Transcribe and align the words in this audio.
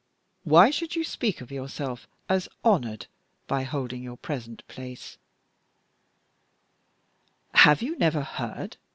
Why 0.45 0.71
should 0.71 0.95
you 0.95 1.03
speak 1.03 1.41
of 1.41 1.51
yourself 1.51 2.07
as 2.27 2.49
honored 2.63 3.05
by 3.45 3.61
holding 3.61 4.01
your 4.01 4.17
present 4.17 4.67
place?" 4.67 5.19
"Have 7.53 7.83
you 7.83 7.95
never 7.99 8.21
heard?" 8.23 8.77